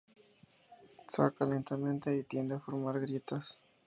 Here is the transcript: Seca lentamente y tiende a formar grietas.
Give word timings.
Seca 1.07 1.45
lentamente 1.45 2.17
y 2.17 2.23
tiende 2.23 2.55
a 2.55 2.59
formar 2.59 2.99
grietas. 3.01 3.59